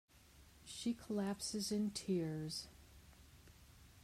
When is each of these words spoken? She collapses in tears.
She 0.65 0.95
collapses 0.95 1.71
in 1.71 1.91
tears. 1.91 2.67